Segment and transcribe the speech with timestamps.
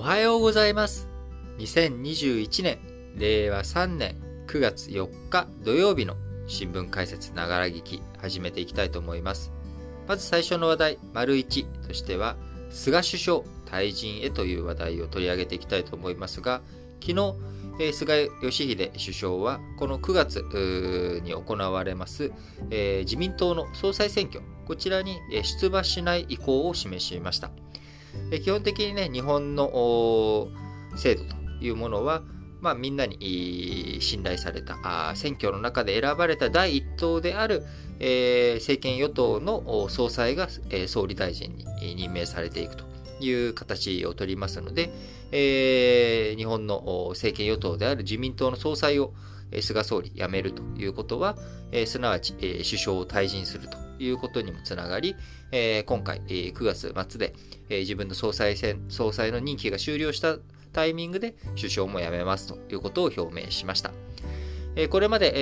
[0.00, 1.10] おはようございます。
[1.58, 2.78] 2021年、
[3.16, 6.14] 令和3年9月4日土曜日の
[6.46, 9.52] 新聞解説ながら聞き始めていきたいと思います。
[10.08, 12.36] まず最初の話題、丸1としては、
[12.70, 16.62] 菅首相退陣へという話題を取り上げていきたいと思いますが、
[17.02, 17.34] 昨日、
[17.78, 20.36] え菅義偉首相はこの9月
[21.22, 22.32] に行われます、
[22.70, 27.50] え自民党の総裁選挙、こちらに出馬しない意向を示しました。
[28.42, 30.48] 基本的にね、日本の
[30.96, 32.22] 制度というものは、
[32.60, 37.64] まあ、みんなに信頼されたあ選挙の中で選ばれた第一党である、
[37.98, 41.64] えー、政権与党の総裁が、えー、総理大臣に
[41.94, 42.84] 任命されていくと
[43.20, 44.90] いう形をとりますので、
[45.32, 49.14] えー、日本の政権与党である自民党の総裁を
[49.62, 51.36] 菅総理辞めるということは、
[51.72, 55.16] え、すなわち、え、首相を退陣するということにもつながり、
[55.52, 57.34] えー、今回、えー、9月末で、
[57.68, 60.36] えー、自分の総裁選、総裁の任期が終了した
[60.72, 63.92] タイミングで首相も辞めますということを表明しました。
[64.76, 65.32] えー、これまで、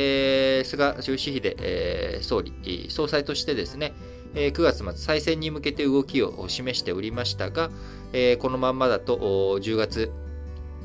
[0.58, 3.92] えー、菅義偉、えー、総理、総裁としてですね、
[4.34, 7.70] えー、9月末再選に向けて動きを示しておりましたが、
[8.12, 10.12] えー、このまんまだと10月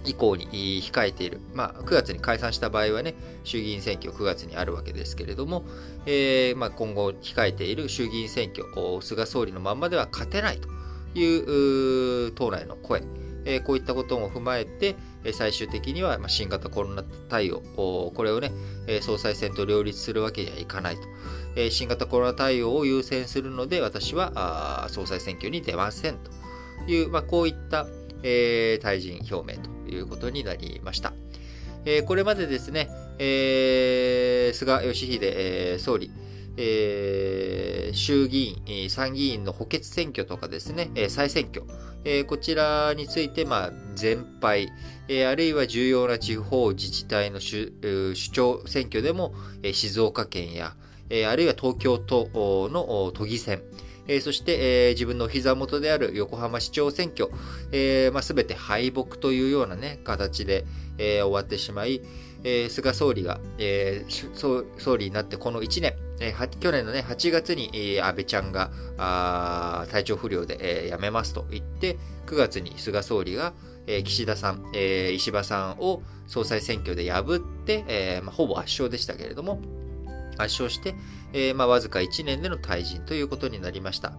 [0.05, 5.63] 以降に控えている、まあ、9月に解散した場合はね、衆議院選挙9月にあるわけですけれども、
[6.05, 8.65] えー、まあ、今後控えている衆議院選挙、
[9.01, 10.69] 菅総理のまんまでは勝てないと
[11.17, 13.03] いう党内の声、
[13.45, 14.95] えー、こういったことも踏まえて、
[15.31, 18.51] 最終的には新型コロナ対応、これをね、
[19.01, 21.01] 総裁選と両立するわけにはいかないと。
[21.69, 26.31] 新型コロナ対応を優先するので、私は総裁選挙に出ませんと
[26.91, 27.87] いう、まあ、こういった、
[28.23, 29.69] えー、退陣表明と。
[29.93, 31.13] いうことになりました。
[31.85, 36.11] えー、これまでですね、えー、菅義偉、えー、総理、
[36.57, 41.63] えー、衆議院、参議院の補欠選挙とかですねえ、再選挙、
[42.05, 44.69] えー、こちらについて、まあ、全敗、
[45.07, 49.33] えー、あるいは重要な地方自治体の首長選挙でも、
[49.63, 50.75] えー、静岡県や、
[51.09, 53.61] えー、あるいは東京都の都議選、
[54.07, 57.29] えー、そして、えー、自分の膝元である横浜市長選挙、
[57.71, 60.65] えーまあ、全て敗北というような、ね、形で、
[60.97, 62.01] えー、終わってしまい、
[62.43, 73.53] えー、菅総理が、えー、総理になってこの1年、えー、去年の、ね、8月に、えー、安倍ちゃんがあ体調不良で、えー、辞めますと言って、9月に菅総理が、
[73.87, 79.61] えー、岸田さん、えー、石破さんを総裁選挙で破って、えーまあ、ほぼ圧勝でしたけれども、
[80.37, 80.95] 圧勝して、
[81.33, 84.13] えー、まあ、わずか1年での退陣ということになりました。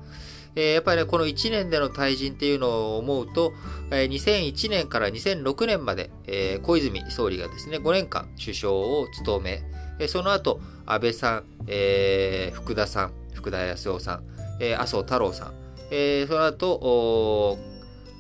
[0.57, 3.53] えー、やっぱりね、この1年での退陣っていうのを思うと、
[3.91, 9.63] えー、2001年から2006年まで、えー、小泉総理がですね、5年間首相を務め、
[9.99, 14.23] えー、その後、安倍さん、えー、福田さん、福田康夫さん、
[14.61, 15.55] えー、麻生太郎さん、
[15.91, 17.59] えー、その後、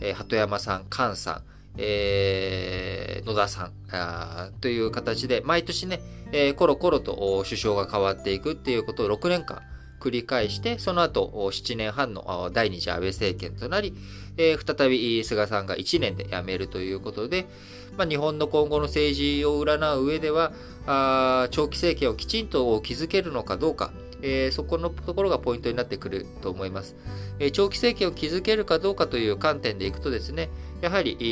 [0.00, 6.00] えー、鳩山さん、菅さん、えー、野田さんあという形で、毎年ね、
[6.32, 9.62] えー、コロコロと首相が変わっていくっていうことを6年間
[10.00, 13.94] 繰り返して、その後7年半の第二次安倍政権となり、
[14.36, 17.46] えー、再び菅さんが1年で辞めるということで、
[17.96, 20.52] まあ、日本の今後の政治を占う上では、
[20.86, 26.96] あ長期政権をきちんと築けるのかどうか、えー、そこのところがポイントになってくると思います。
[27.38, 30.50] えー、長期政権を築けるかどうかという観点でいくとですね、
[30.84, 31.24] やはり、え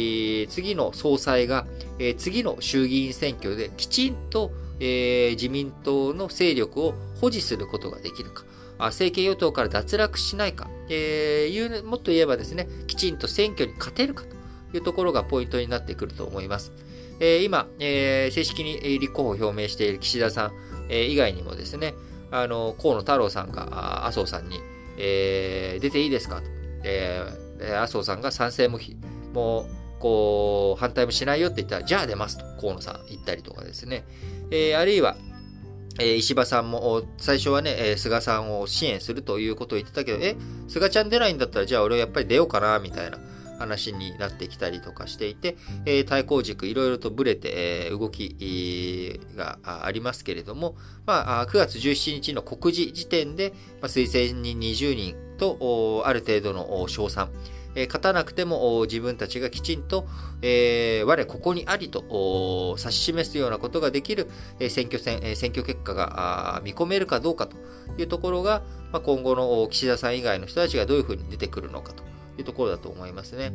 [0.44, 1.66] ー、次の総裁が、
[1.98, 8.44] えー、次の衆議院選挙できちんと、えー、自民党の勢力を保持することができるか。
[8.78, 16.72] 政権与党から脱落しないか、えー、もっと言えばですね、きちんと選挙に勝てるかというところがポイントになってくると思います。
[17.20, 20.52] えー、今、えー、正式に立候補を表明している岸田さん、
[20.88, 21.94] え、以外にもですね、
[22.30, 24.58] あの、河野太郎さんが麻生さんに、
[24.96, 26.48] え、出ていいですかと、
[26.84, 27.22] え、
[27.76, 28.78] 麻生さんが賛成も
[29.32, 29.66] もう、
[29.98, 34.04] こう、反対もしないよって言ったら、じゃあ出ますと、河野さん言ったりとかですね。
[34.50, 35.16] えー、あるいは、
[35.98, 40.36] えー、石破さんも、最初はね、えー、菅さんを支援するということを言ってたけど、え、
[40.68, 43.18] 菅ちゃん出ないんだったら、じゃあ俺はやっぱり出ようかな、みたいな
[43.62, 45.56] 話になってきたりとかしていて、
[45.86, 50.74] えー、対抗軸いろいろとブレて、えー、動きがありますけれども、
[51.06, 57.30] まあ、9月17日の告示時点で、まあ、推薦人20人と、ある程度の賞賛、
[57.74, 60.06] え、勝たなくても自分たちがきちんと、
[60.42, 64.28] えー、我ここにありと指し示すようなことができる、
[64.60, 67.56] え、選挙戦、え、選挙結果が見込めるかどうかと
[67.98, 72.02] いうところが、ま、今後の岸田さん以外の人たちがどういうふうに出てくるのかと。
[72.38, 73.52] いうところだと思いますね。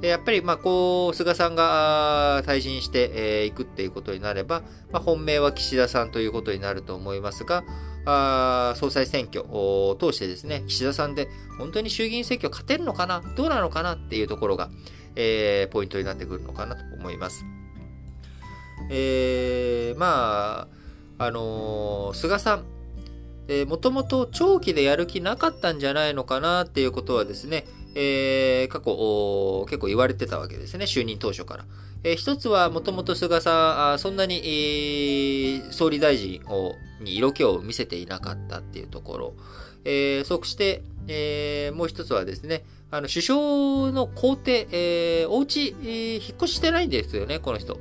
[0.00, 4.62] でやっぱり、まあ、こう、菅さんが退陣してい、くっていうことになれば、
[4.92, 7.64] まあ、本命は岸田さんということになると思いますが、
[8.08, 11.28] あ総裁選挙を通してですね、岸田さんで
[11.58, 14.70] 本当に衆議院選挙勝てるのかなどうなのかなっていうところが、
[15.16, 17.44] えー、ポイントになってくるのかなと思います。
[18.90, 20.68] えー、ま
[21.18, 22.64] あ、あのー、菅さん、
[23.68, 27.64] もともと長期でやる気なかったんじゃないのかなっていうことはですね、
[27.98, 31.64] えー、過去結構言われてたわけですね、就任当初から。
[32.04, 39.34] えー、一つはもともと菅さん、そんなに、えー、総理大臣をに色気を見せていなかったっていうところ。
[39.86, 43.38] えー、そして、えー、もう一つはですね、あの、首相
[43.92, 47.78] の公邸、えー、お家、えー、引っ越してないんですよね、この人。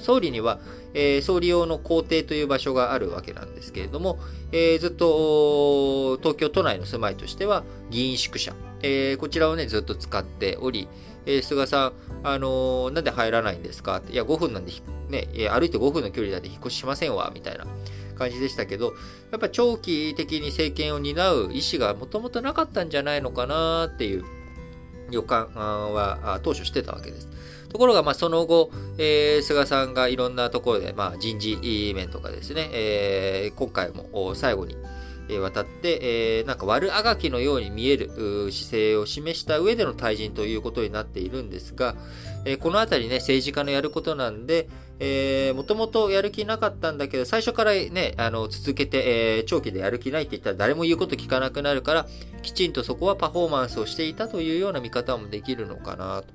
[0.00, 0.60] 総理には、
[0.94, 4.18] えー、総理用の公邸という場所があるわけなんですけれども、
[4.52, 10.88] えー、ずっと、東京都内の住まいとしては、議員宿舎、えー、こちらをね、ずっと使っており、
[11.26, 11.92] えー、菅さん、
[12.22, 14.72] あのー、なんで入らないんですかって、いや、5分なんで、
[15.08, 17.66] ね、歩いて5分の距離なんで引っ越ししませんわ、みたいな。
[18.14, 18.94] 感じでしたけど、
[19.30, 24.24] やっぱ長期的に政権を担う意思がもともとなかったんじゃないのかなっていう
[25.10, 27.28] 予感は当初してたわけです。
[27.68, 34.76] ところが、まあ、その後、えー、菅さんがいろんなところで、まあ、人事面とかですね、えー、今回も最後に、
[35.28, 38.10] 渡って、えー、なんか悪あがきのように見える
[38.52, 41.94] 姿勢を示した上での退陣ということになっているんですが、
[42.44, 44.68] えー、このあたりね、政治家のやることなんで、
[45.00, 52.06] え、もともとやる気なかったんだけど、最初からね、あの、続けて、えー、長期でやる気ないって言ったら誰も言うこと聞かなくなるから、
[52.42, 56.26] きちんとそこはパフォーマンスをしていたというような見方もできるのかなと。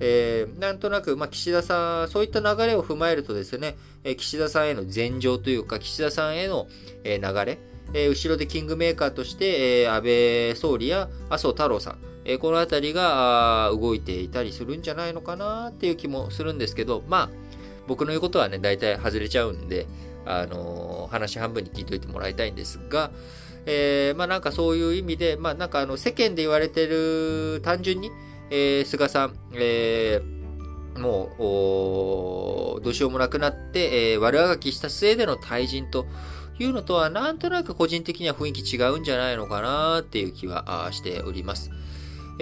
[0.00, 6.68] えー、なんとなく、まあ、岸田さん、そういった流れを踏まえるとですね、えー、岸田さんへの前情というか、岸田さんへの、
[7.04, 7.58] えー、流れ、
[7.92, 10.02] えー、後ろでキングメーカーとして、えー、安
[10.50, 17.30] 倍総理や麻生太郎さん、えー、このあたりが動いていたりするんじゃないのかなっていう気もするんですけど、まあ、
[17.86, 19.86] 僕の言うことはね、大体外れちゃうんで、
[20.24, 23.10] あのー、話半分に聞いといてもらいたいんですが、
[23.66, 28.10] えー、まあなんかそういう意味で、まあなんかあの世間で言われてる単純に、
[28.50, 30.40] えー、菅さん、えー、
[30.98, 36.06] もう、どうしようもなくなって、えー、悪あがきした末での退陣と
[36.64, 41.70] いうのとは、なんとなく個人的には雰囲気違うんじゃないのかなっていう気はしております。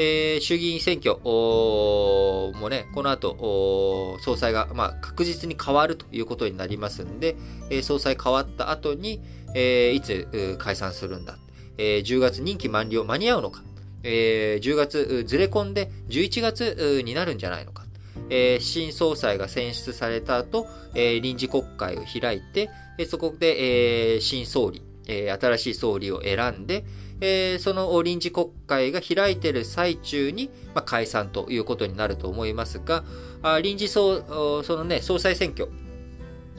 [0.00, 7.36] えー、衆議院選挙もね、この後、総裁が、まあ、確実に変わるということになりますんで、
[7.68, 9.20] えー、総裁変わった後に、
[9.54, 11.36] えー、いつ解散するんだ、
[11.78, 13.62] えー、10月任期満了間に合うのか、
[14.04, 17.82] えー、10月ずれ込んで11月になるんじゃないのか、
[18.30, 22.70] えー、新総裁が選出された後、えー、臨時国会を開いて、
[23.06, 26.84] そこで、えー、新総理、え新しい総理を選んで、
[27.20, 33.04] えー、その臨時国会が開いている最中に、まあ、解散ということになると思いますが、
[33.42, 35.68] あ臨時総、そのね、総裁選挙、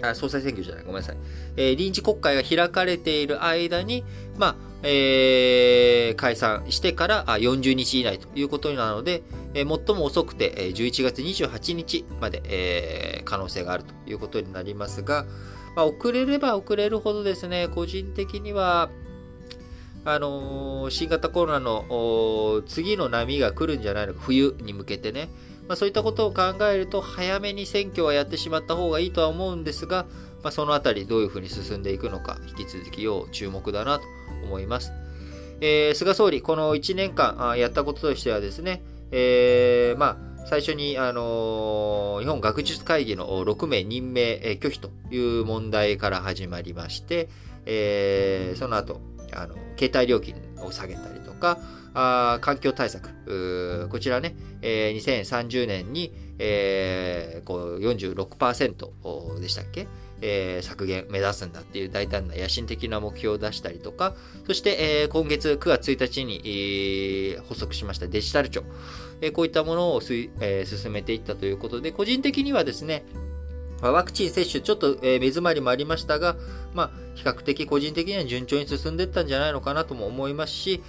[0.02, 1.18] あ、総裁選挙じゃない、ごめんなさい。
[1.56, 4.04] えー、臨時国会が開かれている間に、
[4.38, 15.26] まあ、えー、解散してからあ40日以内ということなので、えー、最も遅くて、えー、11月28日まで、えー、可能性があるということになりますが、
[15.76, 18.90] まあ、遅れれば遅れるほどですね、個人的には、
[20.06, 25.30] あのー、新型コロナの次の波が来るんじゃないのか、冬に向けてね。
[25.68, 30.06] まあ、そういったことを考えると、早めに選挙はやってしまった方がいいとは思うんですが、
[30.42, 34.06] まあ、そのあたりどういうふうに進んでいくのか、引き続き要注目だなと
[34.44, 34.92] 思います。
[35.62, 47.30] えー、菅総理、この1年間やったこととしてはですね、えー、まあ、最初に、あのー、日本学術会議の6名任命拒否という問題から始まりまして、
[47.68, 49.00] えー、その後、
[49.32, 51.60] あの、携帯料金を下げたりとか、
[51.94, 53.10] あ環境対策、
[53.90, 59.88] こちらね、えー、2030年に、えー、こう46%でしたっけ？
[60.22, 68.64] えー、削減目指すんだっていう大胆な野心的な目標を出したりとか、そして、えー、今月9月1日に、えー、発足しましたデジタル庁、
[69.22, 73.04] え、こういったものをす、え、進めていったということで、個人的にはですね、
[73.82, 76.36] ワクチン接種、ちょっと、目詰まりもありましたが、
[76.74, 80.82] まあ、比較的個人的には順調に進んでいったんじゃないのかなとも思いますし、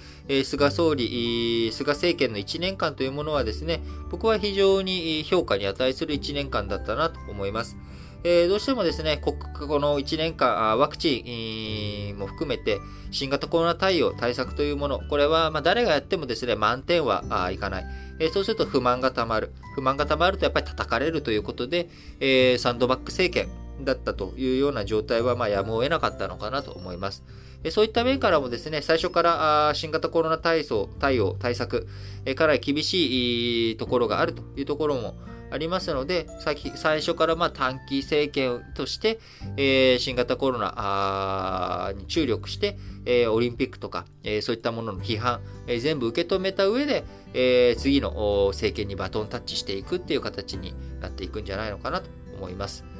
[0.43, 7.77] 菅総理、菅政権の1年間というものはですね、僕は非常に評価に値する1年間だったなと思います。
[8.23, 9.35] えー、どうしてもですね、こ
[9.79, 17.85] の1年間、ワクチンも含めて、新型コロナ対応、対策というもの、これはま誰がやってもですね、満点はいかない。
[18.19, 19.51] えー、そうすると不満がたまる。
[19.75, 23.49] 不満がたまるとやっぱり叩かれるということで、えー、サンドバッグ政権
[23.81, 27.23] だったというような状態は、まあ、やむを得なかったのかなと思います。
[27.69, 31.87] そういった面からもですね、最初から新型コロナ対応、対応、対策、
[32.35, 35.15] かなり厳しいところがあるというところも
[35.51, 39.19] ありますので、最初からま短期政権として、
[39.57, 52.90] え、新型コロナに注力して、え、オリンピックとか、え、そういったものの批判、え全部受け止めた上で、え次の政権にバトンタッチしていくっていう形になっていくんじゃないのかなと思います。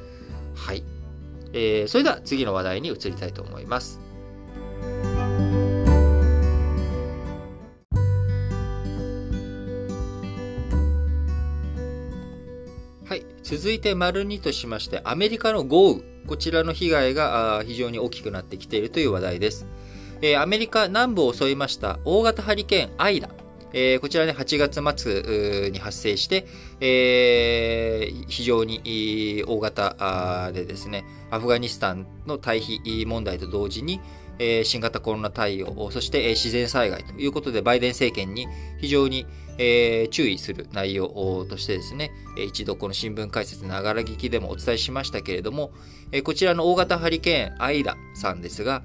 [0.54, 0.84] はい。
[1.52, 4.00] えそれでは次の話題に移りたいと思います。
[13.04, 13.26] はい。
[13.42, 16.02] 続いて、丸2としまして、アメリカの豪雨。
[16.26, 19.66] こちらの被害が非常に大きくなってきているという話題です。
[20.22, 23.28] えー、アメリカ南部を襲いました大型ハリケーンアイダ。
[23.72, 26.46] えー、こちらね、8月末に発生して、
[26.80, 34.00] えー、非常に大型でですね、アフガニスタンの退避問題と同時に、
[34.38, 38.48] え新型コロナ対応、そして自然災害ということで、バイデン政権に
[38.80, 39.26] 非常に、
[39.58, 42.10] え注意する内容としてですね、
[42.48, 45.72] 一度この新聞解説ながら聞きでもお伝えしましたけれども、
[46.24, 48.82] こちらの大型ハリケーンアイダさんですが、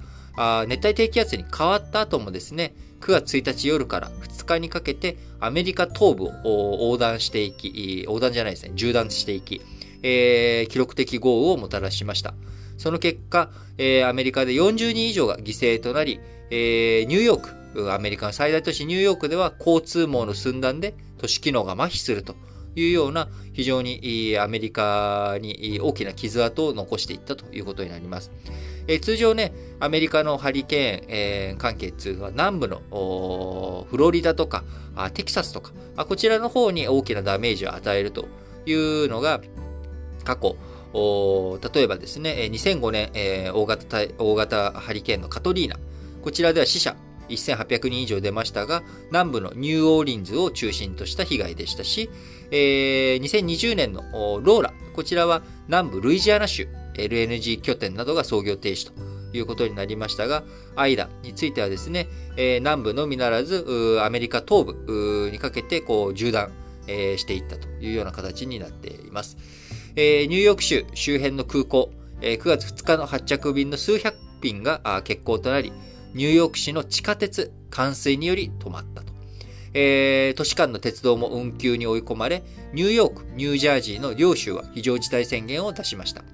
[0.68, 9.60] 熱帯低気圧に変わった後もですね、9月1日夜から2日にかけてアメリカ東部を横断していき、横断じゃないですね、縦断していき、
[10.02, 12.34] えー、記録的豪雨をもたらしました。
[12.76, 17.40] その結果、えー、アメリカで40人以上が犠牲となり、えー、ニューヨー
[17.74, 22.34] ク、アメリカの最大都市ニューヨークでは交通網の寸断で都市機能が麻痺すると
[22.74, 28.30] いうような非常にアメリカに大きな傷跡を残していったということになります。
[28.88, 34.64] え、通常ね、アメリカのハリケーン、えー、関係っていうのは南部のフロリダとか
[35.14, 35.72] テキサスとか
[36.04, 38.26] こちらの方に大きなダメージを与えると
[38.66, 39.40] いうのが
[40.24, 40.56] 過去、
[41.72, 45.76] 例えばですね、2005年、えー、大型大型ハリケーンのカトリーナ。
[46.22, 46.96] こちらでは死者
[47.28, 52.10] 1800人以上出ましたが、南部のニューオーリンズを中心とした被害でしたし、
[52.50, 54.02] えー、2020年の
[54.42, 54.72] ローラ。
[54.94, 56.68] こちらは南部ルイジアナ州、
[56.98, 60.42] LNG 拠点などが操業停止ということになりましたが、
[60.76, 66.52] アイダについてはですね、えー、南部のみならず、アメリカ東部にかけてこう縦断、
[66.86, 69.36] えー、していったというような形になっています。
[69.96, 71.90] えー、ニューヨーク州周辺の空港、
[72.20, 75.72] えー、9月2日の発着便の数百便が欠航となり、
[76.14, 79.12] ニューヨーク市の地下鉄冠水により止まったと。
[79.74, 86.24] えー、都市間の鉄道も運休に追い込まれ、ニューヨーク、ニュージャージーの両州は非常事態宣言を出しました。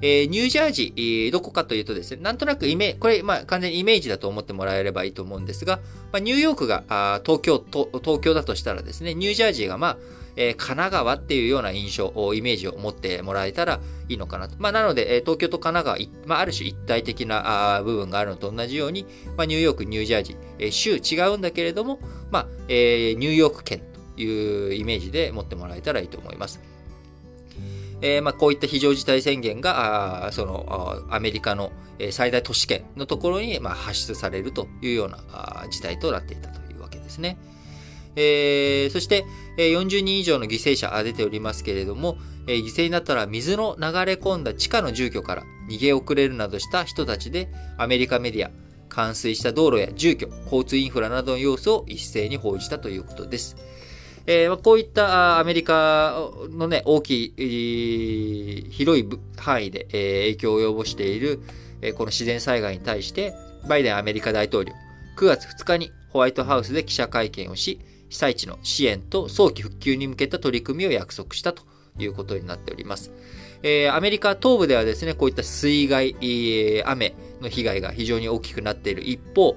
[0.00, 5.78] えー、ニュージャージー、どこかというとですね、なんとなくイメ、これ、まあ、完全にイメージだと思ってもらえればいいと思うんですが、
[6.12, 9.96] まあ、ニューヨークがあ東京と、東京だとしたらですね、ニュージャージーが、まあ、
[10.36, 14.54] えー、神奈川っていうような印象、イメージを持ってもらえたらいいのかなと。
[14.58, 19.04] まあ、なので、えー、東京と神奈川、まあ、ある種一体的なあ部分があるのと同じように、
[19.36, 21.98] まあ、ニューヨーク、ニュージャージー、えー、州違うんだけれども、
[22.30, 23.82] まあ、えー、ニューヨーク県
[24.16, 26.60] というイメージで持ってもらえたらいいと思います。
[28.00, 31.72] えー、まあ、こういった非常事態宣言が、そのアメリカの
[32.10, 35.18] 最大都市圏のところに、まあ、発出されるというような
[35.70, 37.38] 事態となっていたというわけですね。
[38.16, 39.24] えー、そして、
[39.56, 48.50] 40人以上の犠牲者が出ておりますけれども、えー、犠牲になったら水の流れ込んだ地下の住居から逃げ遅れるなどした人たちで、アメリカメディア、
[48.88, 53.56] 冠水した道路や住居、交通インフラなどの要素を一斉に報じたということです。
[54.30, 59.08] えー、こういったアメリカのね、大きい、広い
[59.38, 61.40] 範囲で、え、影響を及ぼしている、
[61.80, 63.32] え、この自然災害に対して、
[63.66, 64.74] バイデンアメリカ大統領、
[65.16, 67.80] 9月2日にホワイトハウスで記者会見をし、
[68.10, 71.62] 被災地の支援と早期復旧に向けた取り組みを約束したと
[71.98, 73.10] いうことになっております。
[73.62, 79.56] えー、アメリカ東部ではですね、こういった水害、え、雨の被害が非常に大きくなっている一方、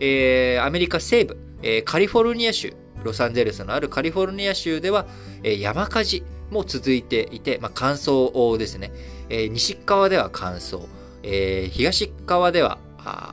[0.00, 2.74] えー、アメリカ西部、えー、カリフォルニア州、
[3.04, 5.06] ロサンゼルスのあるカリフォルニア州では、
[5.42, 8.92] え、山火事も続いていて、まあ、乾燥ですね。
[9.28, 10.86] え、西側では乾燥、
[11.22, 12.78] え、東側では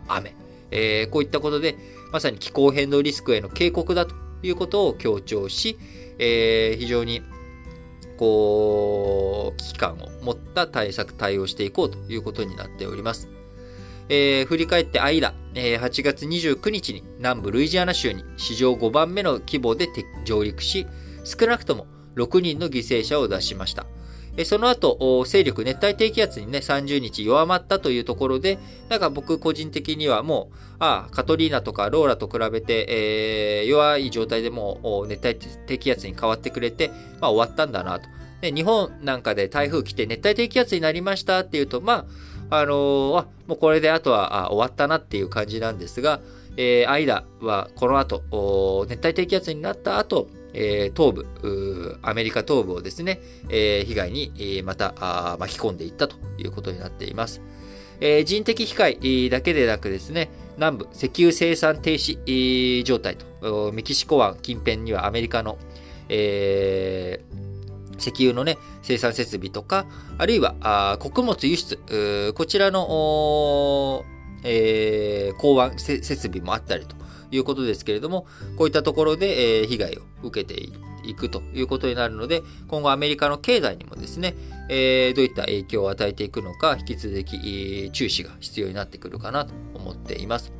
[0.07, 0.35] 雨、
[0.71, 1.77] え、こういったことで、
[2.11, 5.77] まさに気候変動リスクへの警告だということを強調し、
[6.19, 7.21] え、非常に
[8.17, 13.29] こう、危機感を持った対策、対応していこうということになっております。
[14.09, 19.87] えー、振り返ってアイラ、えー、8月29日に南部ルイジアナ州に史上5番目の規模で
[20.25, 20.85] 上陸し、
[21.23, 23.85] 少なくとも6人の犠牲者を出しました。
[24.43, 28.59] その後、勢力熱帯低気圧にね、30日弱まったというところで、
[28.89, 36.89] なんか僕個人的にはもう、あ、カトリーナとかローラと比べて、えー、弱い状態でもう熱帯低気圧に変わってくれて、
[37.21, 38.09] まあ終わったんだなと。
[38.41, 42.05] 日本なんかで台風来て熱帯低気圧になりましたっていうと、まあ、
[42.49, 46.19] あのー、あ、もうこれであとはあ終わったなっていう感じなんですが、
[46.57, 57.41] えー、アイダはこの後、熱帯低気圧になった後、えー、東部、アメリカ東部をですね、えー、被害に、えー、また巻き込んでいったということになっています。
[57.99, 65.57] えー、人的被害だけでなくですね、南部石油生産停止状態と、メキシコ湾近辺にはアメリカの、
[66.07, 67.44] えー、
[67.97, 69.85] 石油のね、生産設備とか、
[70.17, 74.05] あるいは穀物輸出、こちらの、
[74.43, 76.95] えー、港湾設備もあったりと
[77.31, 80.61] いうことですけれども、こういったところで、えー、被害を受けて
[81.03, 84.35] いくということになるので、今後アメリカの経済にもですね、
[84.69, 90.51] えー、どういった影響を与えていくのか、引き続き注視が必要になってくるかなと思っています。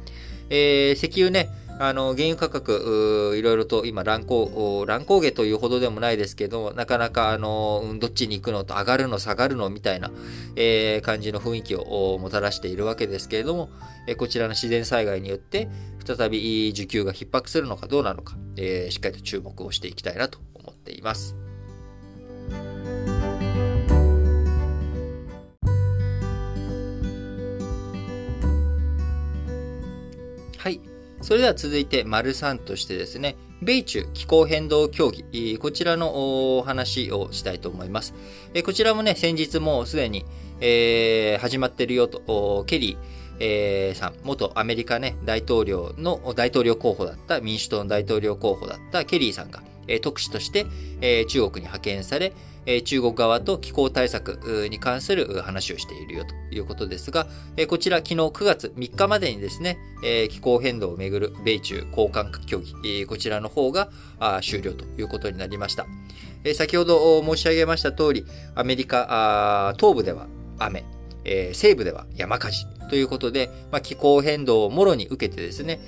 [0.49, 10.09] えー、石油ね、あの、原油価格、いろいろと今乱高、乱高下というほどでもないですけど、なかなか、あの、どっちに行くのと上がるの下がるのみたいな、
[10.55, 13.69] えー、感じの雰囲気をもたらしているわけですけれども、
[14.07, 15.67] えこちらの自然災害によって、
[16.05, 21.35] 再び需給が逼迫するのかどうなのか、えー、しっかりと注目をしていきたいなと思っています。
[30.57, 30.94] はい。
[31.25, 38.13] それでは続いて、丸3としてですね、米中気候変動協議、こちらのお話をしたいと思います。
[38.63, 40.23] こちらもね、先日もうすでに、
[40.61, 42.97] えー、始まってるよと、ケリー、
[43.39, 50.67] えー、さん、元アメリカね、大統領の大統領候補だった、民主党の大統領候補だったケリーさんが、えー、特使として、
[51.01, 52.33] えー、中国に派遣され、
[52.85, 57.27] 中国側と気候対策に関する話をしているよということですが、
[57.67, 59.77] こちら昨日9月3日までにですね、
[60.29, 63.89] 気候変動をめぐる米中交換協議、こちらの方が
[64.41, 65.85] 終了ということになりました。
[66.53, 70.27] 先ほど申し上げました通り、アメリカ東部では
[70.59, 70.85] 雨、
[71.53, 75.79] 西部では山火事ということで、まあ、気候変動をもろに受けてですね、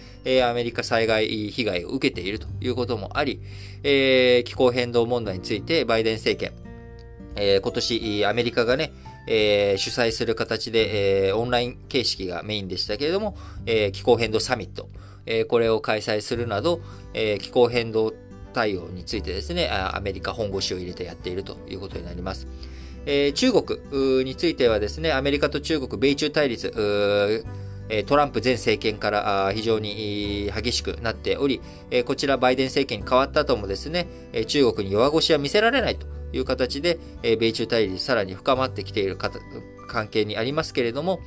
[0.43, 3.39] アメリカ災害被害を受けているということもあり、
[3.83, 6.53] 気候変動問題についてバイデン政権、
[7.37, 8.91] えー、今年アメリカがね、
[9.27, 14.89] えー、主催する形で、えー、オンライン形式がメインでしたけれども、え、気候変動サミット、
[15.25, 16.81] え、これを開催するなど、
[17.13, 18.13] え、気候変動
[18.53, 22.47] 対応についてですね、アメリカ本腰を入れてやっているということになります。
[23.05, 26.71] え、中国についてはですね、アメリカと中国、米中対立、
[28.05, 31.61] トランプ前政権から非常に激しくなっており、
[32.05, 34.07] こちらバイデン政権に変わった後もですね、
[34.47, 36.99] 中国に弱腰は見せられないという形で、
[37.39, 39.17] 米中対立さらに深まってきている
[39.87, 41.19] 関係にありますけれども、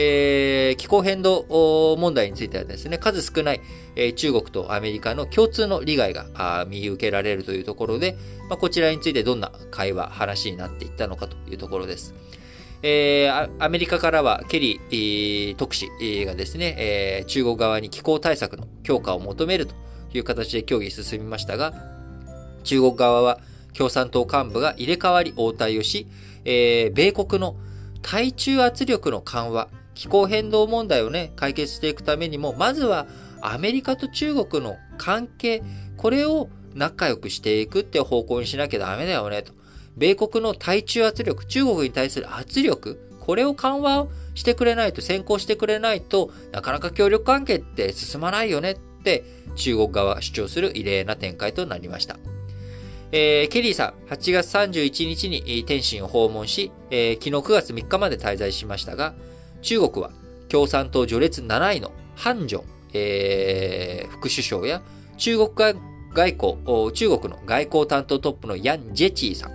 [0.00, 3.60] えー、気候変動問題についてはですね、数少ない、
[3.96, 8.16] えー、中国とアメリカの共通の利害が見受けられるというところで、
[8.48, 12.14] まあ、こちらについてどんな会話、話になっていったのかというところです。
[12.82, 15.88] えー、アメリカからはケリー特使
[16.24, 19.74] がですね、えー、中国側に気候対策の強化を求めると
[20.14, 21.74] いう形で協議進みましたが、
[22.62, 23.40] 中国側は
[23.76, 26.06] 共産党幹部が入れ替わり応対をし、
[26.44, 27.56] えー、米国の
[28.02, 33.06] 対中圧力の緩和、気候変動問題をね、解決していくためにも、まずは
[33.40, 35.62] アメリカと中国の関係、
[35.96, 39.52] これを仲良くしていくって方向にしなきゃダメだよね、と。
[39.96, 49.24] 米国の対中圧力、中国に対する圧力、これを緩和してくれないと、先行してくれないとなかなか協力関係って進まないよねって
[49.56, 52.16] 中国側主張する異例な展開となりました。
[53.10, 59.14] えー、ケリーさん、8月31日に天津を訪問し、えー、昨日9月3日まで滞在しましたが、
[59.62, 60.10] 中国は
[60.48, 64.82] 共産党序列7位のハンジョン、えー、副首相や
[65.16, 65.50] 中国
[66.14, 69.50] 外交、中国の外交担当トップのヤン・ジェチーさん、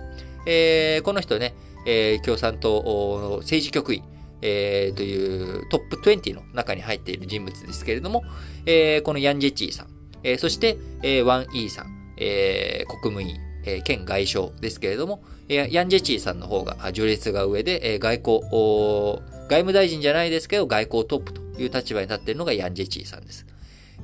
[0.46, 1.54] えー、この人ね、
[1.86, 4.02] えー、共産党政治局員、
[4.42, 8.24] えー、というトップ20の中に入っている人物ですけれども、
[8.66, 9.88] えー、このヤン・ジェチーさん、
[10.22, 23.46] えー、そして、えー、ワン・イーさん、えー、国務委員、えー、県外相ですけれども、えー、ヤン・ジェチーさんの方が序列が上で、えー、外交、外務大臣じゃないですけど、外交トップという立場に立っているのがヤン・ジェチーさんです。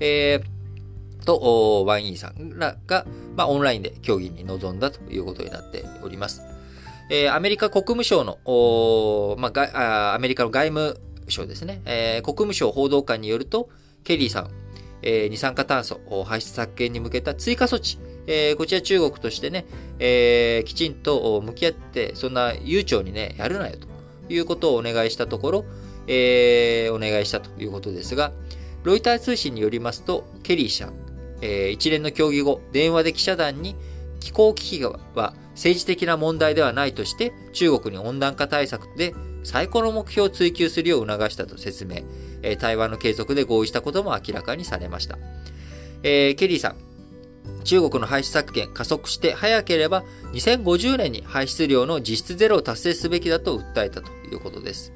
[0.01, 6.43] えー、と、ワン・イーさんらが、まあ、オンラインで協議に臨んだということになっております。
[7.11, 8.39] えー、アメリカ国務省の、
[9.39, 13.69] まあ、アメリカの外務省ですね、えー、国務省報道官によると、
[14.05, 14.51] ケリーさん、
[15.03, 19.67] えー、二酸化炭素排出削減に向けた追加措置、えー、こちら中国としてね、
[19.99, 23.89] えー、きちんと向き合って、そんな悠長にね、やるなよと
[24.33, 25.65] いうことをお願いしたところ、
[26.07, 28.33] えー、お願いしたということですが、
[28.83, 30.91] ロイター通信によりますと、ケリー氏は、
[31.43, 33.77] えー、一連の協議後、電話で記者団に
[34.21, 42.03] 気候危機は政治的な問題ではないとして、中国に温暖化対策で最高の目標を追求するよう促したと説明。
[42.43, 45.19] え対話の継続で合意したことも明らかにされました。
[46.03, 46.77] えー、ケリーさん、
[47.65, 54.93] 中国の排出削減加速して早ければ2050年に排出量の実質ゼロを達成すべきだと訴えたということです。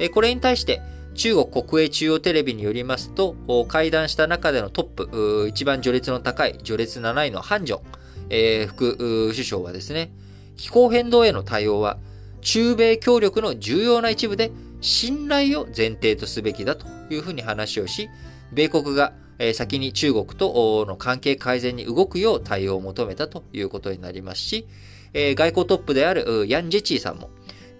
[0.00, 0.80] えこれに対して
[1.14, 3.36] 中国国営中央テレビによりますと、
[3.68, 7.82] 会談した中でのトップ、一番序列の高い序列7位のハンジョン、
[8.30, 8.96] えー、副
[9.32, 10.10] 首相はですね、
[10.56, 11.98] 気候変動への対応は
[12.42, 14.50] 中米協力の重要な一部で
[14.80, 18.10] 信頼を前提とすべきだというふうに話をし、
[18.52, 19.14] 米国が
[19.54, 24.66] 先に中国との関係改善に動くよう対応を求めたということになりますし、
[25.14, 27.30] 外交トップであるヤン・ジェチーさんも、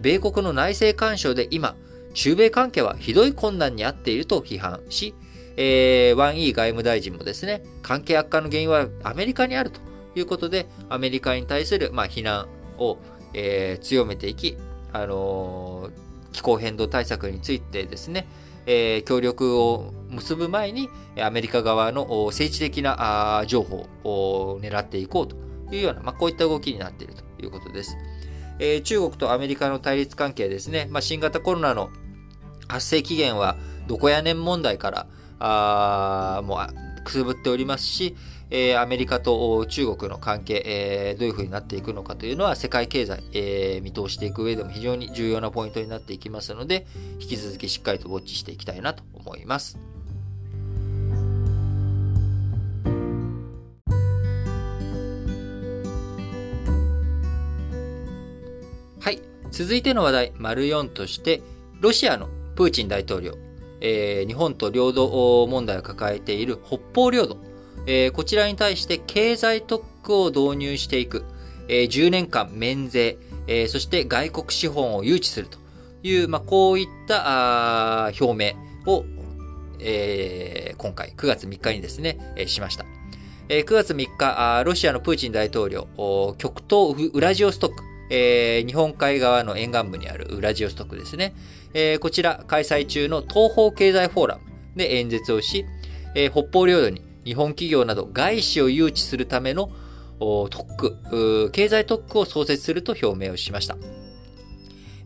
[0.00, 1.76] 米国の内政干渉で今、
[2.14, 5.14] 中米関係はひどい困難にあっていると批判し、
[5.56, 9.80] えー、ワン・イー外務大臣もですね、関係悪化の原因はアメリカにあると
[10.14, 12.48] いうことで、アメリカに対する、まあ、非難
[12.78, 12.98] を、
[13.34, 14.56] えー、強めていき、
[14.92, 18.26] あのー、気候変動対策についてですね、
[18.66, 20.88] えー、協力を結ぶ前に、
[21.20, 25.36] アメリカ側の政治的な情報を狙っていこうと
[25.74, 27.96] いうような、まあ、こういった動きになっているということです。
[28.58, 31.90] えー、中国とアメリカの対立関係ですね、まあ、新型コロナの
[32.68, 33.56] 発生期限は
[33.88, 35.06] どこやねん問題から
[35.38, 36.60] あも
[37.00, 38.14] うくすぶっておりますし、
[38.54, 46.86] えー、アメリカと中国の関係、えー、どういうふうになっていくのかというのは世界経済、えー、見通していく上でも非常に重要なポイントになっていきますので、
[47.18, 49.78] 引き続きしっかりとウォッチしていきたいなと思います。
[59.00, 59.22] はい。
[59.50, 61.40] 続いての話題、丸4として、
[61.80, 63.38] ロシアのプーチン大統領、
[63.80, 67.38] えー、日本と領土問題を抱えている北方領土、
[67.86, 71.24] えー、こちらに対して経済特区を導入していく、
[71.68, 75.58] えー、10年間免税、えー、そして外国資本を誘致すると
[76.02, 79.04] いう、まあ、こういったあ表明を、
[79.80, 82.84] えー、今回9月3日にですね、えー、しました。
[83.48, 85.86] えー、9月3日あ、ロシアのプーチン大統領、
[86.38, 91.34] 極東ウラジオストック、えー、日本海側の沿岸部にあるウラジオストックですね。
[91.74, 94.42] えー、こちら開催中の東方経済フォーラム
[94.76, 95.66] で演説をし、
[96.14, 99.70] えー、北方領土に日本企業など外資を誘致するための
[100.50, 103.76] 特区、経済特区を創設すると表明をしました。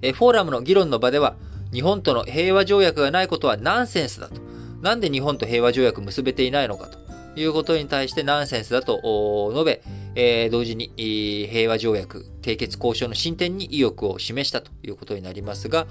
[0.02, 1.36] え、フォーラムの議論の場では、
[1.72, 4.40] 日本との平和条約がないことはナンセンスだと。
[4.82, 7.05] なんで日本と平和条約結べていないのかと
[7.36, 9.82] いうことに対してナンセンスだと述べ、
[10.14, 10.90] えー、同時に
[11.50, 15.86] 平和条約締結交渉の進展に意欲を示したということになりますが、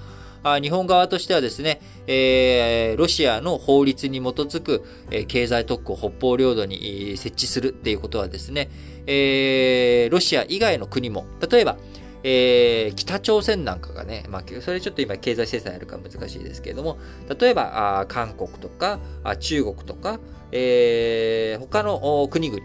[0.60, 8.70] 日本側としてはですね、えー、ロシアの法律に基づく、え、経済特区を北方領土に設置するっていうことはですね、
[9.06, 11.76] えー、ロシア以外の国も、例えば、
[12.22, 16.98] えー、北朝鮮なんかがね、まあ、それちょっと今経済制裁あるか難しいですけれども、
[17.40, 20.20] 例えば、韓国とか、あ中国とか、
[20.52, 22.62] えー、他の国々、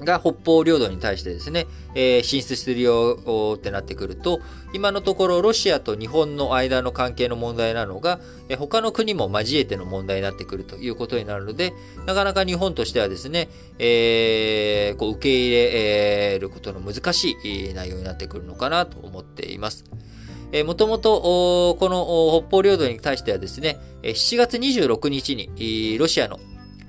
[0.00, 4.40] が北方領土に対してですね、えー、進出するよってなってくると、
[4.72, 11.72] 今のところロシアと日本の間の関係の問題なのが、えー、他の国も交えての問題になってくるということになるので、
[12.06, 19.84] なかなか日本としてはですね、えー、こう受け入れることの難しい内容になってくるのかなと思っています。
[20.52, 26.38] えー、もともと、この北方領土に対してはですね、7月26日に、ロシアの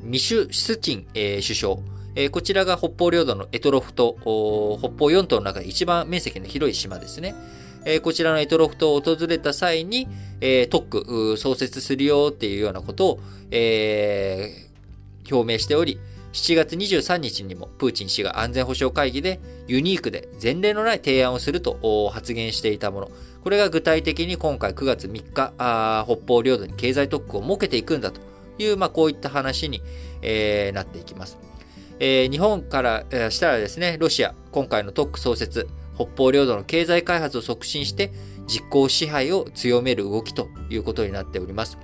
[0.05, 1.77] ミシュ・スチン、えー、首相、
[2.15, 4.15] えー、こちらが北方領土のエトロフ島、
[4.79, 7.35] 北方四島の中で一番面積の広い島ですね。
[7.85, 10.07] えー、こちらのエトロフ島を訪れた際に、
[10.41, 13.19] えー、特区創設するよっていうようなことを、
[13.51, 15.99] えー、表明しており、
[16.33, 23.11] 7月23日にもプーチン氏が安全保障会議でユニークで前例のない提案をすると発言していたもの。
[23.43, 25.53] これが具体的に今回9月3日、
[26.05, 28.19] 北方領土に経済特区を設けていくんだと
[28.57, 29.81] いう、まあ、こういった話に、
[30.21, 31.37] えー、なっていきます。
[31.99, 38.11] えー、日本からしたらですね、ロシア、今回の特区創設、北方領土の経済開発を促進して、
[38.47, 41.77] 実効支配を強める動きということになっております。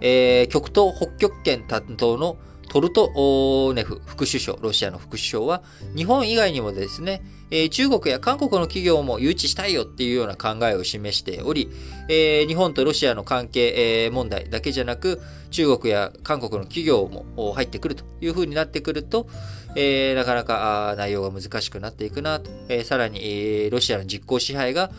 [0.00, 5.62] えー、極東北極圏担当のトルトネフ副首相、ロシアの副首相は、
[5.96, 11.70] 日本以外にもですね、えー、中国や韓国の企業も誘致したいよっていうような考えを示しており、
[12.08, 19.28] えー、日本とロシアの関係、えー、問題だけじゃなく、中国や韓国の企業も入ってくるというふうになってくると、
[19.74, 24.90] えー、なかなか内容が難しくなっていくなと、えー、さらに、えー、ロシアの実効支配が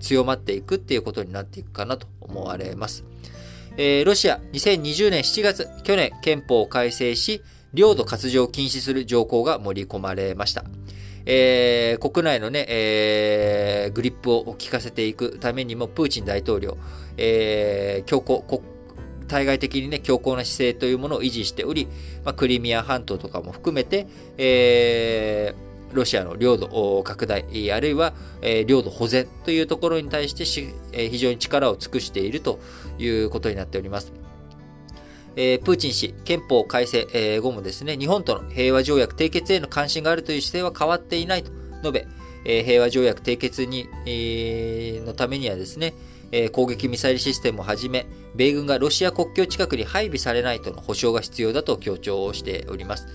[0.00, 3.04] 強まっていくっていうことになっていくかなと思われます。
[3.76, 10.64] えー、ロシア2020年7月、去年憲法を改正し、領土割譲を禁止する条項が盛り込まれました。
[11.30, 16.78] えー、国内のね、えー、グリップを効かせていくためにも、プーチン大統領、
[17.18, 18.42] えー、強硬、
[19.28, 21.86] 対外的にね、強硬な姿勢というものを維持しており、
[22.24, 24.06] まあ、クリミア半島とかも含めて、
[24.38, 28.14] えー、ロシアの領土拡大、あるいは、
[28.66, 30.46] 領土保全というところに対して、
[31.10, 32.58] 非常に力を尽くしていると
[32.98, 34.27] いうことになっております。
[35.40, 42.08] えー、プーチン氏、憲法改正、えー、後もですね、日本との平和条約締結への関心があるという姿勢は変わっていないと述べ、
[42.44, 45.94] えー、平和条約締結に、えー、のためにはですね、
[46.32, 53.06] えー、攻撃ミサイルシステムをはじめ、米軍がロシア国境近くに配備されないとの保証が必要だと強調しております。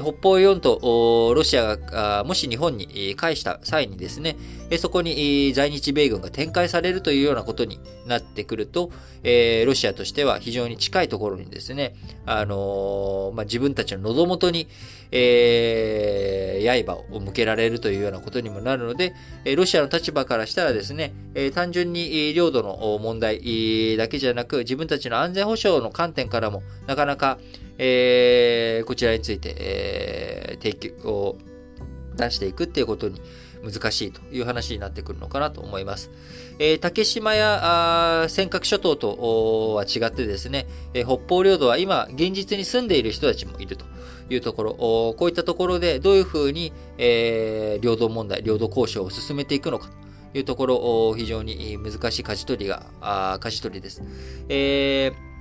[0.00, 4.36] 北方四島、ロシアがもし日本に返した際にですね、
[4.78, 8.90] そこに在日米軍が展開されるというようなことになってくると、
[9.22, 11.94] ロシアとしては非常に近いところにですね、
[12.26, 14.68] あのまあ、自分たちの喉元に、
[15.10, 19.14] えー、刃を向けられるというようなことにもなるので、
[19.56, 21.12] ロシアの立場からしたらですね、
[21.54, 27.38] 単純に領土の問題だけじゃなく、自分たちの安全保障の観点からも、なかなか、
[27.84, 31.38] えー、こちらについて、えー、提供を
[32.14, 33.20] 出していくっていうことに
[33.64, 36.12] 難しいという話になってくるのかなと思います。
[36.60, 43.84] えー、竹島や尖閣諸島とは違ってですね、えー、北方領土は今現実に住んでいる人たちもいると
[44.30, 49.90] いうところ、こういったところでどういうふうに、えー、領土問題、領土交渉を進めていくのか
[50.32, 52.86] というところ、非常に難しい舵取りが、
[53.40, 54.02] 舵取りです。
[54.48, 55.31] えー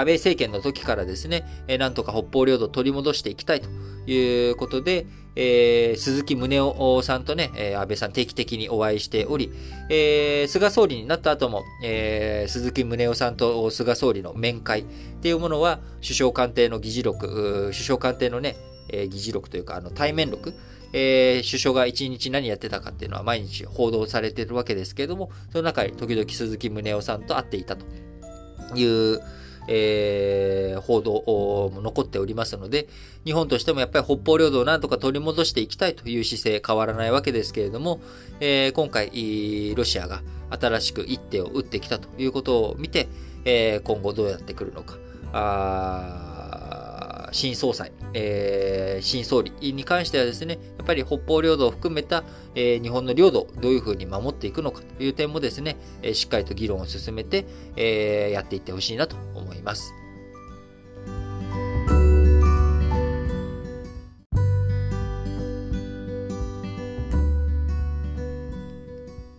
[0.00, 3.68] 安倍政権の時からですね、えなんとか北方領土を取り戻していきたいと
[4.10, 9.52] いうことで、えー、鈴木宗男さんとね、えー、安倍さん定期的にお会いしており、
[9.88, 14.84] えー、菅総理になった後も、えー、鈴木宗男さんと菅総理の面会っ
[15.22, 18.56] ていうものは、首相官邸の議事録、首相官邸のね、
[18.92, 20.52] え、議事録というか、あの対面録、
[20.92, 27.86] えー、首相が一日何やってたかっていうのは毎日報道されてるわけですけれども、その中に時々鈴木宗男さんと会っていたと
[28.74, 29.20] いう、
[29.68, 31.12] えー、報道
[31.74, 32.88] も残っておりますので、
[33.24, 38.00] 日本としてもやっぱり北方領土をなんとか取り戻していきたいという姿勢変わらないわけですけれども、
[38.40, 43.08] えー、今回、ロシアが新しく一手を打ってきたということを見て、
[43.44, 44.96] えー、今後どうやってくるのか。
[47.32, 57.44] 新総裁、えー、新総理に関してはですね、やっぱり北方領土を含めた、えー、日本の領土をどういうふうに守っていくのかという点もですね、えー、しっかりと議論を進めて、
[57.76, 59.92] えー、やっていってほしいなと思います。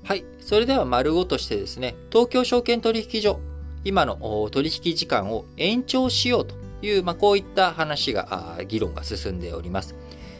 [0.03, 0.25] はい。
[0.41, 3.39] それでは丸ごとしてですね、東京証券取引所、
[3.83, 9.95] 今の取引時間を延長しようという、まあ、こういった話が、議論が進んでおります。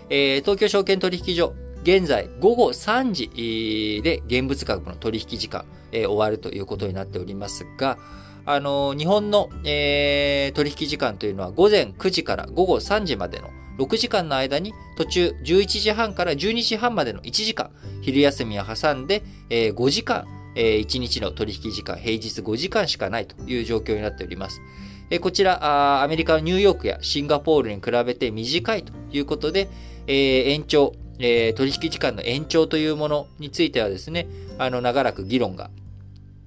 [0.09, 7.97] えー、東京証券取引所、現在午後3時で現物価格の取引時間、えー、終わるということになっておりますが、
[8.45, 24.61] あのー、日本の、えー、取引時間というのは午前9時から午後3時までの6時間の間に途中11時半から12時半までの1時間、昼休みを挟んで、え、5時間、え、1日の取引時間、平日5時間しかないという状況になっております。
[25.11, 29.69] えこちらアメリカのニューヨークやシンガポールに比べて短いということで、
[30.07, 35.69] えー、延長、えー、取引時間の延長というものについてはですね、あの、長らく議論が、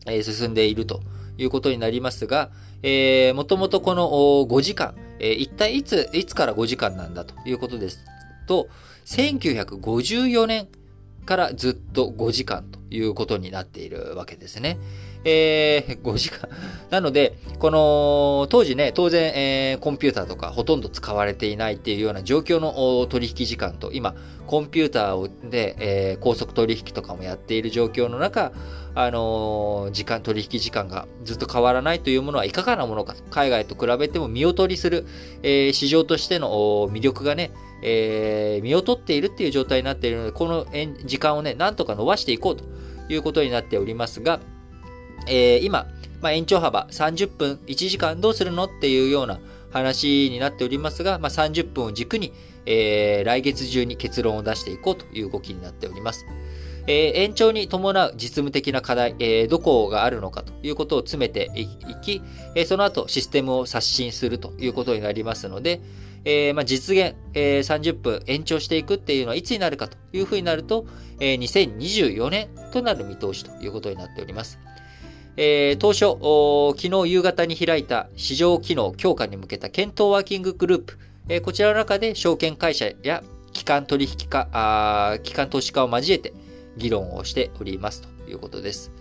[0.06, 1.02] えー、進んでいると
[1.36, 2.50] いうことになりますが、
[2.82, 8.02] えー、もともとこの5時間、え、一体いつ、いつから5時間なんだということです
[8.46, 8.68] と、
[9.04, 10.68] 1954年
[11.24, 14.78] からずっと5時間ということになっているわけですね。
[15.24, 16.48] えー、 5時間。
[16.90, 24.14] なので、この、当時ね、当然、えー、コンピューターとかほとんど使われていないっていうような状況の取引時間と、今、
[24.46, 28.52] コンピューターで、えー、高速取引とかもやっている状況の中、
[28.94, 33.22] あのー、時間、取引時間がずっと変わらないというものはいかがなものかと。
[33.30, 35.06] 海外と比べても見劣りする、
[35.42, 36.50] えー、市場としての
[36.92, 37.50] 魅力がね、
[37.84, 40.66] えー、見劣っているっていう状態になっているので、この
[41.04, 42.64] 時間をね、なんとか伸ばしていこうと
[43.08, 44.40] いうことになっておりますが、
[45.28, 45.86] えー、今、
[46.22, 49.38] まあ、延長幅30分、1時間どうするのっていうような
[49.70, 52.32] 話になっておりますが、まあ、30分を軸に、
[52.64, 56.24] えー、来月中に結論を出していこうという動きになっております。
[56.86, 61.66] えー、延長に伴う実務的な課題、えー、どこがあるのかということを詰めてい
[62.02, 62.22] き、
[62.54, 65.80] えー、その後システムを刷新するということになりますので、
[66.24, 70.86] えーまあ、実現、えー、30分延長していくっていうのはいつになるかというふうになると、
[71.20, 74.58] えー、2024年となる見通しということになっております。
[75.36, 76.16] えー、当初、
[76.80, 86.32] 昨日夕方に開いた市場機能強化に向けた検討ワーキンググループ、えー、こちらの中で証券会社や機関取引家、あ機関投資家を交えて
[86.76, 88.92] 議論をしておりますということです。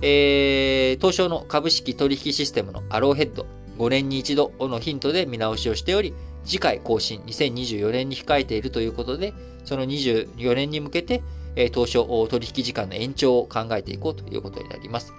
[0.00, 3.46] えー、東証の株式取引システムのアローヘッド
[3.78, 9.32] 5年に一度のヒントで見直しをしており、次回更新2024年に控えているということで、
[9.64, 11.22] その24年に向けて、
[11.56, 15.12] え東証取引時間の延長を考えていこうということになります。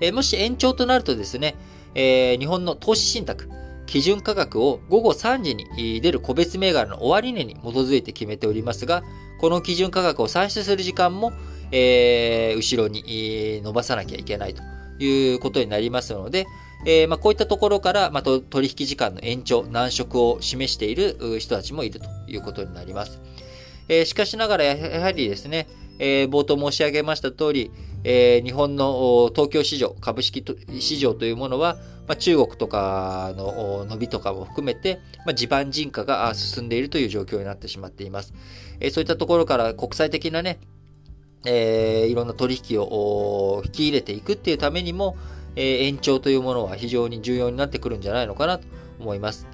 [0.00, 1.56] えもし延長となるとですね、
[1.94, 3.48] え日本の投資信託、
[3.86, 9.02] 基準価格を午後3時に出る個別銘柄の終値に基づいて決めておりますが、
[9.40, 11.32] この基準価格を算出する時間も、
[11.72, 14.62] え、後ろに伸ばさなきゃいけないと
[15.02, 16.46] いうことになりますので、
[16.84, 23.20] えー、まあ、こういったところから、まあ、取引時間の延長、難色を示している人たちもいるということになります。
[23.88, 25.66] えー、しかしながら、やはりですね、
[25.98, 27.70] えー、冒頭申し上げました通り、
[28.04, 30.44] えー、日本の東京市場、株式
[30.78, 38.32] 市場というものは、まあ、中国とかの伸びとかも含めて、まあ、地盤人化が進んでいるという状況になってしまっています。
[38.80, 40.60] えー、そういったところから国際的なね、
[41.44, 45.16] えー、いろんな取引を引き入れていくっていうためにも、
[45.58, 48.66] え、延長というものは非常に重要になってくるんじゃないのかなと
[49.00, 49.46] 思います。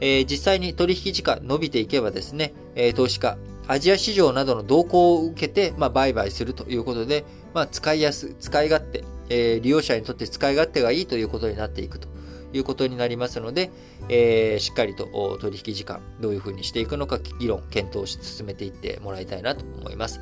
[0.00, 3.36] え、実際に取引時間伸びていけばですね、え、投資家、
[3.68, 12.08] アジア市場などの動向を受けて、まあ、売買するということで、まあ、使いやす、使い勝手、えー、利用者にとって使い勝手がいいということになっていくと
[12.52, 13.70] いうことになりますので、
[14.08, 20.20] えー、しっかりと取引時間、どういうふうにしていくのか、議論、検討し進めていってもらいたいなと思います。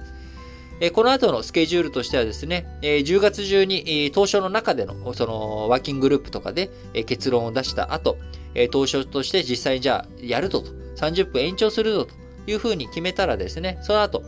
[0.92, 6.70] この後のスケジュールとしてはですね、え10月中に、え東証の中でのそのワーキンググループとかで、
[7.04, 8.16] 結論を出した後、
[8.54, 12.14] え東証として実際じゃあやるとと、30分延長するぞと
[12.46, 14.22] いうふうに決めたらですね、その後、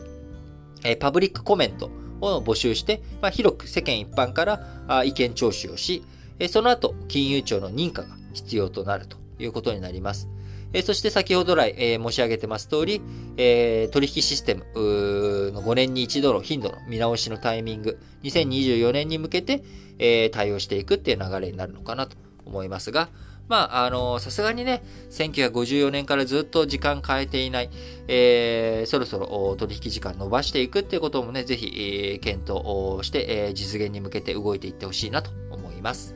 [0.99, 6.03] パブリックコメントを募集して、まあ、広く世間一般から意見聴取をし、
[6.49, 10.27] その後、金融庁の認可が必要となるということになります。
[10.73, 13.01] えそして先ほど来、え申し上げてます通り、
[13.37, 14.65] え取引システム
[15.53, 19.63] の5年に一度の頻度の見直しのタイミング、2024年に向けて、
[19.99, 23.09] え対応していくっていう流れになるのかなと思いますが、
[23.51, 27.69] まあ、あの、さすがにね、1954年からずっと時間変えていない、
[28.07, 36.15] えー、そろそろ取引時間伸ばしていくっていうこともね、ぜひ、えー、検討して、えー、実現に向けて動いていってほしいなと思います。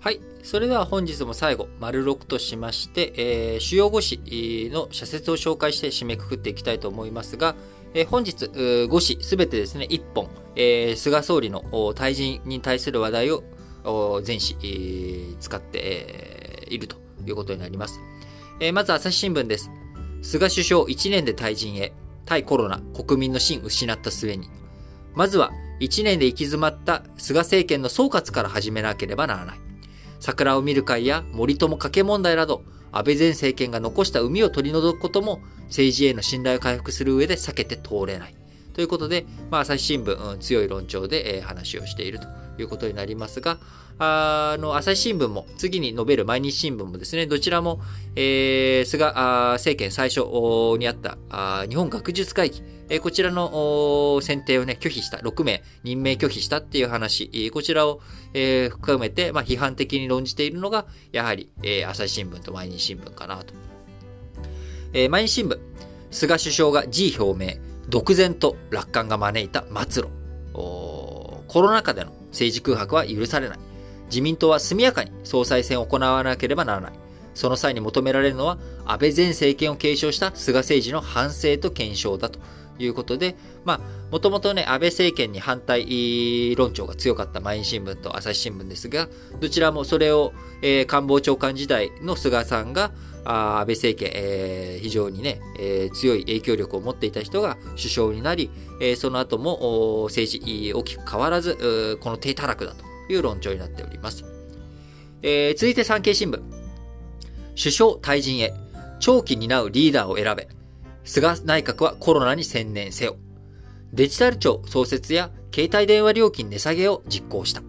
[0.00, 0.20] はい。
[0.42, 7.54] それでは本日も最後、丸6としまして、えー、主要語詞の社説を紹介して締めくくっていきたいと思いますが、
[7.92, 11.60] えー、本日、5詞すべてですね、1本、えー、菅総理の
[11.94, 13.42] 退陣に対する話題を
[14.22, 18.00] 全紙、えー、使って、いるということになります。
[18.58, 19.70] えー、まず朝日新聞です。
[20.22, 21.92] 菅首相1年で退陣へ、
[22.24, 24.48] 対コロナ、国民の心失った末に。
[25.14, 29.69] まずは、1年で行き詰まった菅政権の総括から始めなければならない。
[30.20, 38.39] 桜を見る会や森友賭け問題など、安倍前政権が残した海を取り除くことも政治への信頼を回復する上で避けて通れない。
[38.72, 42.26] ということで、まあ、朝日新聞、うん、強い論調で、えー、話をしていると
[42.58, 43.58] いうことになりますが、
[43.98, 47.80] あの、朝日新聞も、次に述べる毎日新聞もですね、どちらも、
[48.16, 49.12] えー、菅
[49.52, 50.20] 政権最初
[50.78, 58.00] にあったあ日本学術会議、えー、こちらの選定をね、拒否した、6名任命拒否したっていう話、こちらを、
[58.32, 63.52] えー、含めて、まあ、批判的に論じているのが、やはり、えー、朝日新聞と毎日新聞かなと。
[64.92, 65.58] えー、毎日新聞、
[66.10, 70.08] 菅首相が辞表明、独善と楽観が招いた末路。
[70.52, 73.58] コロナ禍での政治空白は許されない。
[74.06, 76.92] 自民党は速やかに総裁選を行わなければならない。
[77.34, 82.38] その際に求められるのは、安倍前政権を継承した菅政治の反省と検証だと
[82.78, 89.08] いうことで、まあ、もともとね、安倍政権に反対論調が強かった毎日新聞と朝日新聞ですが、
[89.40, 92.92] どちらもそれを、えー、官房長官時代の菅さんが、
[93.24, 104.24] 安倍政権、えー、非常にね、えー、強い影響力を持っていた人が首相になり、えー、その後も政治大きく変わらず、この低たらくだという論調になっております。
[105.22, 106.40] えー、続いて産経新聞。
[107.56, 108.54] 首相退陣へ、
[109.00, 110.48] 長期担うリーダーを選べ。
[111.04, 113.16] 菅内閣はコロナに専念せよ。
[113.92, 117.62] デジタル庁創設や携帯電話料金値下げを実行した。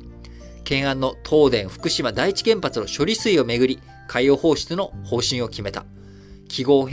[0.59, 3.79] 懸案の東電福島第一原発の処理水をめぐり、
[4.12, 5.86] 海洋放出の方針を決めた。
[6.49, 6.86] 気候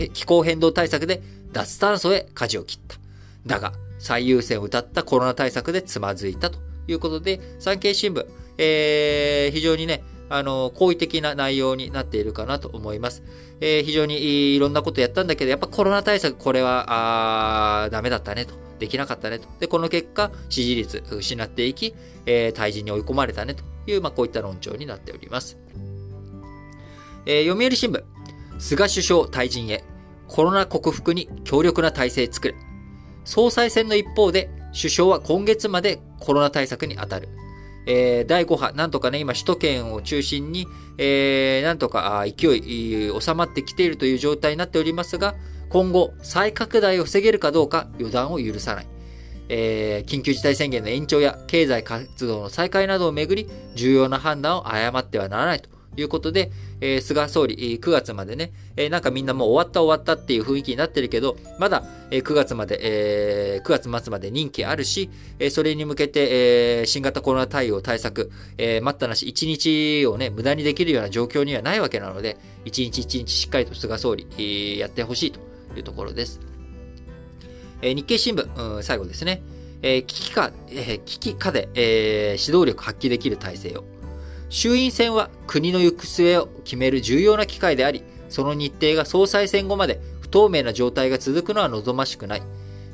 [0.45, 2.97] 変動対策で脱炭素へ舵を切った。
[3.45, 8.25] だが、最優先を謳ったコロナ対策でつまずいたということで、産経新聞、
[8.57, 13.25] えー、非常にね、あの、好意的な内容になっているかなと思います。
[13.61, 19.49] えー、非常にいろんなことやったんだけど、やっぱコロナ対策、これは、あダメだったね、とできなかったねと。
[19.59, 21.97] で、この結果、支持率失っていき、
[22.27, 25.59] えー、退陣に追い込まれたねという、まあ、こういった論調になっております。
[27.31, 28.03] えー、読売新聞、
[28.59, 29.85] 菅首相退陣へ、
[30.29, 32.55] コロナ克服に強力な体制作れ。
[33.26, 37.29] 総裁選の一方で、首相は今月までコロナ対策に当たる。
[37.87, 40.66] えー、第5波、なんとかね、今首都圏を中心に、
[40.97, 45.35] えー、なんとか勢い収まってきているという状態になっておりますが、
[45.68, 48.87] 今後、再拡大を防げるかどうか予断を許さない。
[49.51, 75.41] えー、緊急事態宣言の延長や経済活動の再開などをめぐり、重要な判断を誤ってはならないということで、えー、菅総理、9月までね、えー、なんかみんなもう終わった終わったっていう雰囲気になってるけど、まだ、えー、9月まで、えー、9月末まで任期あるし、えー、それに向けて、えー、新型コロナ対応対策、えー、待ったなし1日をね、無駄にできるような状況にはないわけなので、1日1日しっかりと菅総理、えー、やってほしいと
[75.76, 76.41] いうところです。
[77.82, 79.43] えー、日経新聞、うん、最後ですね。
[79.82, 83.97] えー、危機下、えー、危機下で、えー、指導力発揮できる体制を。
[84.49, 92.42] 衆院選は国の行く末を決める重要な機会であり、その日程が総裁選後まで不透明な状態が続くのは望ましくない。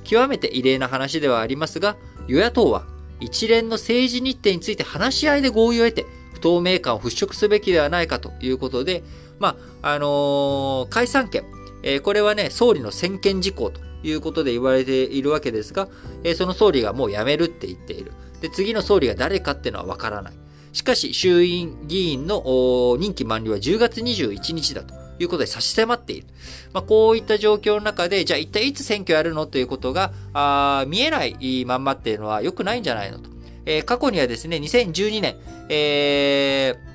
[0.04, 1.96] 極めて異例な話ではありますが、
[2.28, 2.86] 与野党は
[3.20, 9.02] 一連の政治日程について話し合いで合意を得て、不透明感を払拭すべきではないかということで、
[9.38, 11.44] まあ、あのー、解散権、
[11.82, 15.88] えー、これはね、総理の専権事項ということで言われているわけですが、
[16.22, 18.12] えー、その総理がもう辞めるって言っている。
[18.40, 20.43] で、次の総理が誰かっていうのはわからない。
[20.74, 26.26] しかし、衆院議員の任期満了は10月21日だということで差し迫っている。
[26.72, 33.30] まあ、こういった状況の中で、じゃあ一体いつ選挙やるのということが、あ見えないまんまっていうのは良くないんじゃないのと。
[33.66, 35.36] えー、過去にはですね、2012年、
[35.70, 36.93] えー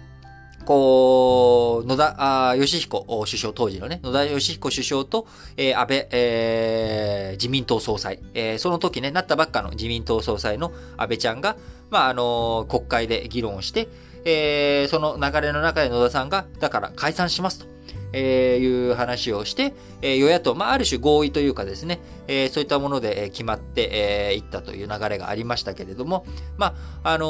[0.69, 5.25] こう、野田義彦首相、当時のね、野田義彦首相と、
[5.57, 11.57] えー、安倍、えー、自民党総裁、えー、その時ね、なったばっかの自民党総裁の安倍ちゃんが、
[11.89, 13.87] まあ、あの国会で議論をして、
[14.25, 17.78] えー、その流れの中で野田さんが、だから解散しますと。
[18.13, 26.25] えー、いう話をして、えー、与野党、まあ、ある種合意というかですね、えー、そういったもので、決まってい、えー、ったという流れがありましたけれども、
[26.57, 27.25] まあ、あの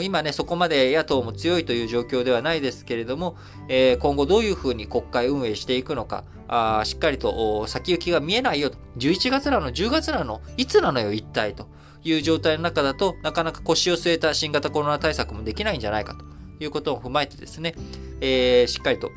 [0.00, 3.36] ー、今ね、そこまで野党も強いという状況ではないですけれども、
[3.68, 8.78] えー、今後どういうふうに国会運営していくのか、あしっかりと先行きが見えないよと。
[8.96, 11.68] 11月なの ?10 月なのいつなのよ一体と
[12.02, 16.24] いう状態の中だと、なかなか腰を据えた新型コロナ対策もできないんじゃないかと
[16.64, 17.74] いうことを踏まえてですね、
[18.20, 19.10] えー、しっかりと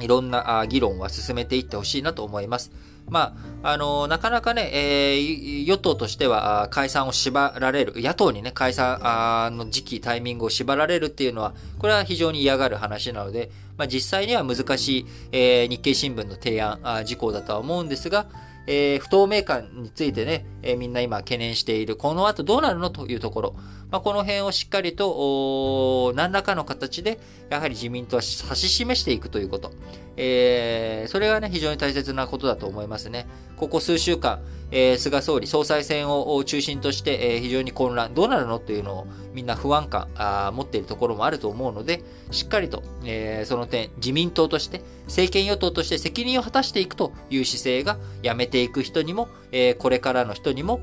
[0.00, 2.72] いろんな議論は進めていってほしいなと思います。
[3.08, 18.26] まあ、あのなかなかね、えー、与党としては解散を縛られる、野党にね、解散の時期、タイミングを縛られるっていうのは、これは非常に嫌がる話なので、まあ、実際には難しい、えー、日経新聞の提案事項だとは思うんですが、
[18.72, 23.56] えー、不透明感についてね、えー、みんな今懸念している、この後どうなるのというところ、
[23.90, 27.18] まあ、この辺をしっかりと、何らかの形で、
[27.48, 29.72] やはり自民党は指し示していくということ。
[30.16, 33.26] えー、それがね、非常に大切なことだと思いますね。
[33.56, 34.40] ここ数週間、
[34.70, 50.80] えー、菅総理、総裁選を中心として、えー、非常に混乱、どうなるのっていうのをみんな不安感あ持っているところもあると思うので、しっかりと、えー、その点、自民党として、政権与党として責任を果たしていくという姿勢が、やめてていく人にも、えー、これからの人にも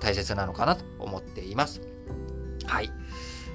[0.00, 1.80] 大切なのかなと思っています。
[2.66, 2.90] はい。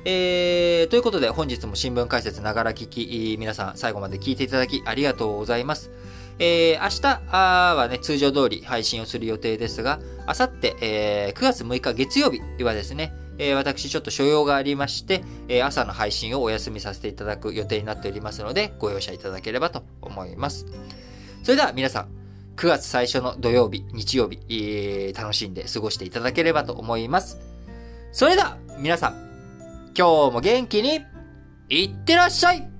[0.08, 5.92] えー、ということで本日も新聞解説ながら聞き、皆さん最後まで聞いていただきありがとうございます。
[6.38, 20.66] えー、明日はね、通常通り配信をする予定ですが、あさって、えー、9月6日月曜日はですね、えー、私ちょっと所用がありまして、えー、朝の配信をお休みさせていただく予定になっておりますので、ご容赦いただければと思います。
[21.44, 22.25] それでは皆さん、
[22.56, 27.38] 9月最初の土曜日、日曜日、えー、楽しんで過ごしていただければと思います。
[28.12, 29.14] それでは皆さん、
[29.98, 31.02] 今日も元気に
[31.70, 32.75] いってらっしゃい